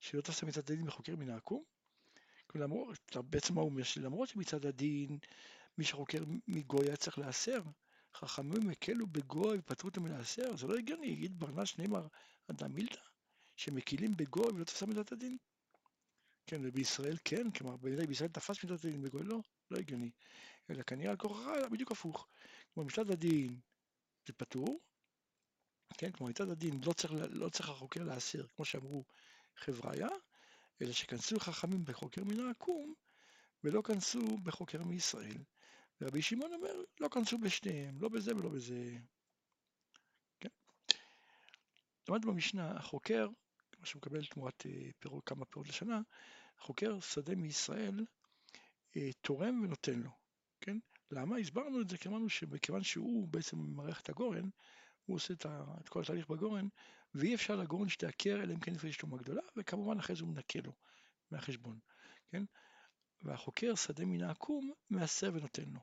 שלא 0.00 0.20
תעשה 0.20 0.46
מצד 0.46 0.70
הדין 0.70 0.86
בחוקר 0.86 1.16
מן 1.16 1.30
העקום? 1.30 1.73
למרות, 2.54 3.16
בעצם 3.30 3.54
מה 3.54 3.60
הוא 3.60 3.70
אומר? 3.70 3.82
שלמרות 3.82 4.28
שמצד 4.28 4.66
הדין 4.66 5.18
מי 5.78 5.84
שחוקר 5.84 6.24
מגוי 6.48 6.86
היה 6.86 6.96
צריך 6.96 7.18
להסר, 7.18 7.62
חכמים 8.14 8.70
הקלו 8.70 9.06
בגוי 9.06 9.58
ופטרו 9.58 9.88
אותו 9.88 10.00
מלהסר, 10.00 10.56
זה 10.56 10.66
לא 10.66 10.74
הגיוני, 10.74 11.06
יגיד 11.06 11.40
ברנש 11.40 11.78
נאמר 11.78 12.06
אדם 12.50 12.74
מילתא, 12.74 13.00
שמקילים 13.56 14.16
בגוי 14.16 14.52
ולא 14.54 14.64
תפסה 14.64 14.86
מידת 14.86 15.12
הדין. 15.12 15.36
כן, 16.46 16.60
ובישראל 16.64 17.16
כן, 17.24 17.50
כלומר 17.50 17.76
בישראל 17.76 18.28
תפס 18.28 18.64
מידת 18.64 18.84
הדין 18.84 19.02
בגוי 19.02 19.22
לא, 19.22 19.38
לא 19.70 19.78
הגיוני. 19.78 20.10
אלא 20.70 20.82
כנראה 20.82 21.10
על 21.10 21.16
כורחה 21.16 21.68
בדיוק 21.68 21.92
הפוך. 21.92 22.28
כלומר 22.74 22.88
מצד 22.88 23.10
הדין 23.10 23.60
זה 24.26 24.32
פטור, 24.32 24.80
כן, 25.98 26.10
כלומר 26.12 26.30
מצד 26.30 26.50
הדין 26.50 26.80
לא 26.84 26.92
צריך, 26.92 27.12
לא 27.30 27.48
צריך 27.48 27.68
החוקר 27.68 28.04
להסיר, 28.04 28.46
כמו 28.56 28.64
שאמרו 28.64 29.04
חבריה, 29.56 30.08
אלא 30.82 30.92
שכנסו 30.92 31.40
חכמים 31.40 31.84
בחוקר 31.84 32.24
מן 32.24 32.40
העקום 32.40 32.94
ולא 33.64 33.82
כנסו 33.82 34.38
בחוקר 34.42 34.82
מישראל. 34.82 35.36
ורבי 36.00 36.22
שמעון 36.22 36.52
אומר, 36.52 36.82
לא 37.00 37.08
כנסו 37.08 37.38
בשניהם, 37.38 38.00
לא 38.00 38.08
בזה 38.08 38.36
ולא 38.36 38.48
בזה. 38.48 38.96
כן? 40.40 40.48
למד 42.08 42.24
במשנה, 42.24 42.70
החוקר, 42.70 43.28
כמו 43.72 43.86
שמקבל 43.86 44.24
תמורת 44.24 44.66
אה, 44.66 44.90
פירות, 44.98 45.24
כמה 45.26 45.44
פירות 45.44 45.68
לשנה, 45.68 46.00
החוקר 46.58 47.00
שדה 47.00 47.34
מישראל 47.34 48.04
אה, 48.96 49.10
תורם 49.20 49.60
ונותן 49.64 49.98
לו, 50.00 50.10
כן? 50.60 50.78
למה? 51.10 51.36
הסברנו 51.36 51.80
את 51.80 51.88
זה 51.88 51.98
כי 51.98 52.08
אמרנו 52.08 52.28
שמכיוון 52.28 52.82
שהוא 52.82 53.28
בעצם 53.28 53.58
ממרח 53.58 54.00
את 54.00 54.08
הגורן, 54.08 54.48
הוא 55.06 55.16
עושה 55.16 55.34
את, 55.34 55.46
ה, 55.46 55.64
את 55.80 55.88
כל 55.88 56.02
התהליך 56.02 56.28
בגורן, 56.28 56.68
ואי 57.14 57.34
אפשר 57.34 57.56
לגורן 57.56 57.88
שתעקר 57.88 58.42
אלא 58.42 58.54
אם 58.54 58.60
כן 58.60 58.72
יש 58.88 58.96
תרומה 58.96 59.16
גדולה, 59.16 59.42
וכמובן 59.56 59.98
אחרי 59.98 60.16
זה 60.16 60.22
הוא 60.22 60.30
מנקה 60.30 60.58
לו 60.64 60.72
מהחשבון, 61.30 61.78
כן? 62.30 62.44
והחוקר 63.22 63.74
שדה 63.74 64.04
מן 64.04 64.22
העקום 64.22 64.72
מעשר 64.90 65.30
ונותן 65.34 65.68
לו. 65.68 65.80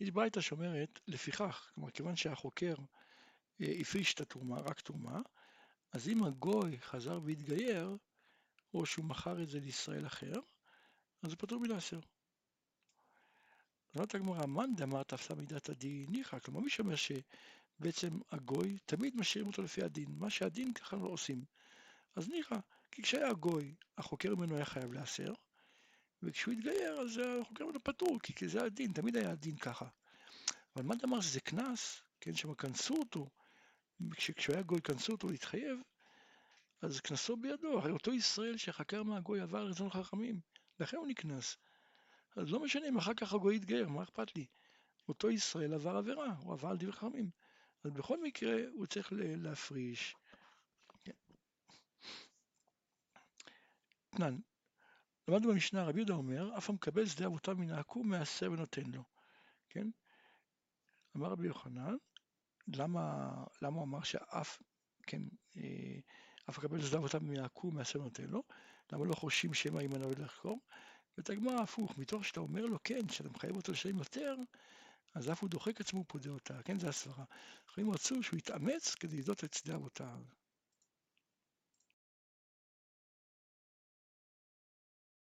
יש 0.00 0.10
ברייתא 0.10 0.40
שאומרת, 0.40 1.00
לפיכך, 1.06 1.70
כלומר 1.74 1.90
כיוון 1.90 2.16
שהחוקר 2.16 2.74
אה, 3.60 3.72
הפריש 3.80 4.14
את 4.14 4.20
התרומה, 4.20 4.60
רק 4.60 4.80
תרומה, 4.80 5.20
אז 5.92 6.08
אם 6.08 6.24
הגוי 6.24 6.78
חזר 6.78 7.20
והתגייר, 7.24 7.96
או 8.74 8.86
שהוא 8.86 9.04
מכר 9.04 9.42
את 9.42 9.48
זה 9.48 9.60
לישראל 9.60 10.06
אחר, 10.06 10.32
אז 11.22 11.30
הוא 11.30 11.38
פטור 11.38 11.60
מלעשר. 11.60 12.00
זאת 13.94 14.14
הגמרא, 14.14 14.46
מאן 14.46 14.74
דאמר 14.76 15.02
תפסה 15.02 15.34
מידת 15.34 15.68
הדין 15.68 16.06
ניחא, 16.08 16.38
כלומר 16.38 16.60
מי 16.60 16.70
שאומר 16.70 16.94
שבעצם 16.96 18.18
הגוי, 18.30 18.78
תמיד 18.86 19.16
משאירים 19.16 19.48
אותו 19.48 19.62
לפי 19.62 19.82
הדין, 19.82 20.08
מה 20.18 20.30
שהדין 20.30 20.72
ככה 20.72 20.96
לא 20.96 21.08
עושים. 21.08 21.44
אז 22.16 22.28
ניחא, 22.28 22.56
כי 22.90 23.02
כשהיה 23.02 23.28
הגוי, 23.28 23.74
החוקר 23.98 24.34
ממנו 24.34 24.56
היה 24.56 24.64
חייב 24.64 24.92
להסר, 24.92 25.32
וכשהוא 26.22 26.54
התגייר 26.54 27.00
אז 27.00 27.20
החוקר 27.40 27.64
ממנו 27.64 27.84
פטור, 27.84 28.18
כי 28.22 28.48
זה 28.48 28.64
הדין, 28.64 28.92
תמיד 28.92 29.16
היה 29.16 29.30
הדין 29.30 29.56
ככה. 29.56 29.86
אבל 30.76 30.84
מאן 30.84 30.98
דאמר 30.98 31.20
שזה 31.20 31.40
קנס, 31.40 32.02
כן, 32.20 32.34
שהם 32.34 32.54
כנסו 32.54 32.94
אותו, 32.94 33.30
כשהוא 34.10 34.54
היה 34.54 34.62
גוי 34.62 34.80
כנסו 34.82 35.12
אותו 35.12 35.28
להתחייב, 35.28 35.78
אז 36.82 37.00
קנסו 37.00 37.36
בידו, 37.36 37.78
הרי 37.78 37.90
אותו 37.90 38.12
ישראל 38.12 38.56
שחקר 38.56 39.02
מהגוי 39.02 39.40
עבר 39.40 39.66
רצון 39.66 39.90
חכמים, 39.90 40.40
לכן 40.80 40.96
הוא 40.96 41.06
נקנס. 41.06 41.56
אז 42.36 42.50
לא 42.50 42.60
משנה 42.60 42.88
אם 42.88 42.98
אחר 42.98 43.14
כך 43.14 43.32
הגוי 43.32 43.56
יתגייר, 43.56 43.88
מה 43.88 44.02
אכפת 44.02 44.36
לי? 44.36 44.46
אותו 45.08 45.30
ישראל 45.30 45.74
עבר 45.74 45.96
עבירה, 45.96 46.34
הוא 46.38 46.52
עבר 46.52 46.68
על 46.68 46.76
דברי 46.76 46.92
חכמים. 46.92 47.30
אז 47.84 47.90
בכל 47.90 48.22
מקרה 48.22 48.56
הוא 48.72 48.86
צריך 48.86 49.12
להפריש. 49.16 50.14
תנן, 54.10 54.38
למדנו 55.28 55.48
במשנה, 55.52 55.84
רבי 55.84 55.98
יהודה 55.98 56.14
אומר, 56.14 56.58
אף 56.58 56.70
המקבל 56.70 57.06
שדה 57.06 57.26
אבותיו 57.26 57.56
מן 57.56 57.70
העקום 57.70 58.08
מעשר 58.08 58.52
ונותן 58.52 58.86
לו. 58.86 59.04
כן? 59.68 59.88
אמר 61.16 61.28
רבי 61.28 61.46
יוחנן, 61.46 61.96
למה, 62.68 63.34
למה 63.62 63.76
הוא 63.76 63.84
אמר 63.84 64.02
שאף, 64.02 64.62
כן, 65.02 65.22
אה, 65.56 65.98
אף 66.50 66.58
מקבל 66.58 66.82
שדה 66.82 66.98
אבותיו 66.98 67.20
מן 67.20 67.38
העקום 67.38 67.74
מעשר 67.74 68.00
ונותן 68.00 68.24
לו? 68.24 68.42
למה 68.92 69.04
לא 69.04 69.14
חושבים 69.14 69.54
שמא 69.54 69.80
ימנו 69.80 70.10
לחקור? 70.18 70.58
ואת 71.18 71.30
הגמרא 71.30 71.60
הפוך, 71.60 71.98
מתוך 71.98 72.24
שאתה 72.24 72.40
אומר 72.40 72.66
לו 72.66 72.78
כן, 72.84 73.08
שאתה 73.08 73.28
מחייב 73.28 73.56
אותו 73.56 73.72
לשלם 73.72 73.98
יותר, 73.98 74.36
אז 75.14 75.32
אף 75.32 75.42
הוא 75.42 75.50
דוחק 75.50 75.80
עצמו 75.80 76.00
ופודה 76.00 76.30
אותה, 76.30 76.62
כן, 76.62 76.78
זה 76.78 76.88
הסברה. 76.88 77.24
אחרים 77.70 77.90
רצו 77.90 78.22
שהוא 78.22 78.38
יתאמץ 78.38 78.94
כדי 78.94 79.16
לדעות 79.16 79.44
את 79.44 79.54
שדה 79.54 79.74
אבותיו. 79.74 80.18